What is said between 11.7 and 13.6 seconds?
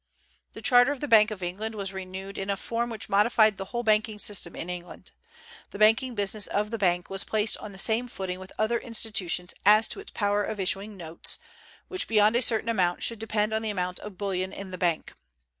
which beyond a certain amount should depend